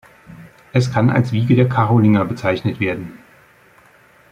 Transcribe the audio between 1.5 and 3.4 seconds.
der Karolinger bezeichnet werden.